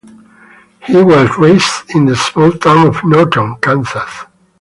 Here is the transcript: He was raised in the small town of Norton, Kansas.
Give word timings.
He 0.83 0.95
was 0.99 1.37
raised 1.37 1.91
in 1.93 2.05
the 2.07 2.15
small 2.15 2.51
town 2.53 2.87
of 2.87 3.03
Norton, 3.03 3.57
Kansas. 3.61 4.25